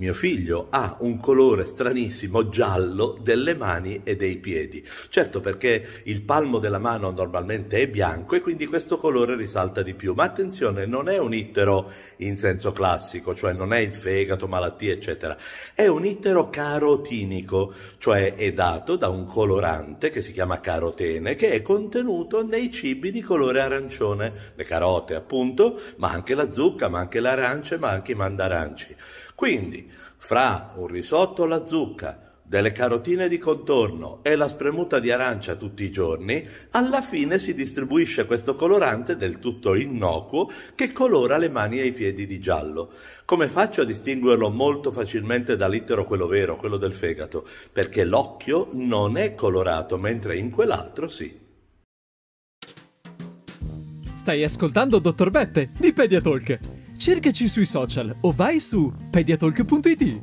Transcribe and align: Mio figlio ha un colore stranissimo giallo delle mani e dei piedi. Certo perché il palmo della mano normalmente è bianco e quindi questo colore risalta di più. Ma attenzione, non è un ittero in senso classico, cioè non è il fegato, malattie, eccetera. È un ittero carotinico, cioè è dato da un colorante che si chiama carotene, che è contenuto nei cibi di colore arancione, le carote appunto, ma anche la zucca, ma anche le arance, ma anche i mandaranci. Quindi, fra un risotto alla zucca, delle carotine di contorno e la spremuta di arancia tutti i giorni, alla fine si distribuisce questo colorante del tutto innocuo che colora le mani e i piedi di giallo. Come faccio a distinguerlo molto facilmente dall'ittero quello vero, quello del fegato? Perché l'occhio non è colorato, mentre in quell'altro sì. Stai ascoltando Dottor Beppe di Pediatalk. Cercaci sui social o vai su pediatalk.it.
Mio 0.00 0.14
figlio 0.14 0.68
ha 0.70 0.96
un 1.00 1.18
colore 1.18 1.64
stranissimo 1.64 2.48
giallo 2.48 3.18
delle 3.20 3.56
mani 3.56 4.02
e 4.04 4.14
dei 4.14 4.36
piedi. 4.36 4.86
Certo 5.08 5.40
perché 5.40 6.02
il 6.04 6.22
palmo 6.22 6.60
della 6.60 6.78
mano 6.78 7.10
normalmente 7.10 7.78
è 7.78 7.88
bianco 7.88 8.36
e 8.36 8.40
quindi 8.40 8.66
questo 8.66 8.96
colore 8.96 9.34
risalta 9.34 9.82
di 9.82 9.94
più. 9.94 10.14
Ma 10.14 10.22
attenzione, 10.22 10.86
non 10.86 11.08
è 11.08 11.18
un 11.18 11.34
ittero 11.34 11.90
in 12.18 12.38
senso 12.38 12.70
classico, 12.70 13.34
cioè 13.34 13.52
non 13.52 13.72
è 13.72 13.80
il 13.80 13.92
fegato, 13.92 14.46
malattie, 14.46 14.92
eccetera. 14.92 15.36
È 15.74 15.88
un 15.88 16.04
ittero 16.06 16.48
carotinico, 16.48 17.74
cioè 17.98 18.36
è 18.36 18.52
dato 18.52 18.94
da 18.94 19.08
un 19.08 19.24
colorante 19.24 20.10
che 20.10 20.22
si 20.22 20.30
chiama 20.30 20.60
carotene, 20.60 21.34
che 21.34 21.50
è 21.50 21.60
contenuto 21.60 22.46
nei 22.46 22.70
cibi 22.70 23.10
di 23.10 23.20
colore 23.20 23.58
arancione, 23.62 24.52
le 24.54 24.62
carote 24.62 25.16
appunto, 25.16 25.80
ma 25.96 26.12
anche 26.12 26.36
la 26.36 26.52
zucca, 26.52 26.88
ma 26.88 27.00
anche 27.00 27.20
le 27.20 27.30
arance, 27.30 27.78
ma 27.78 27.90
anche 27.90 28.12
i 28.12 28.14
mandaranci. 28.14 28.94
Quindi, 29.38 29.88
fra 30.16 30.72
un 30.74 30.88
risotto 30.88 31.44
alla 31.44 31.64
zucca, 31.64 32.40
delle 32.42 32.72
carotine 32.72 33.28
di 33.28 33.38
contorno 33.38 34.18
e 34.22 34.34
la 34.34 34.48
spremuta 34.48 34.98
di 34.98 35.12
arancia 35.12 35.54
tutti 35.54 35.84
i 35.84 35.92
giorni, 35.92 36.44
alla 36.72 37.02
fine 37.02 37.38
si 37.38 37.54
distribuisce 37.54 38.26
questo 38.26 38.56
colorante 38.56 39.16
del 39.16 39.38
tutto 39.38 39.76
innocuo 39.76 40.50
che 40.74 40.90
colora 40.90 41.36
le 41.36 41.50
mani 41.50 41.78
e 41.78 41.86
i 41.86 41.92
piedi 41.92 42.26
di 42.26 42.40
giallo. 42.40 42.90
Come 43.24 43.46
faccio 43.46 43.82
a 43.82 43.84
distinguerlo 43.84 44.50
molto 44.50 44.90
facilmente 44.90 45.54
dall'ittero 45.54 46.04
quello 46.04 46.26
vero, 46.26 46.56
quello 46.56 46.76
del 46.76 46.92
fegato? 46.92 47.46
Perché 47.72 48.02
l'occhio 48.02 48.70
non 48.72 49.16
è 49.16 49.34
colorato, 49.34 49.98
mentre 49.98 50.36
in 50.36 50.50
quell'altro 50.50 51.06
sì. 51.06 51.38
Stai 54.16 54.42
ascoltando 54.42 54.98
Dottor 54.98 55.30
Beppe 55.30 55.70
di 55.78 55.92
Pediatalk. 55.92 56.77
Cercaci 56.98 57.46
sui 57.48 57.64
social 57.64 58.16
o 58.22 58.32
vai 58.32 58.58
su 58.58 58.92
pediatalk.it. 59.10 60.22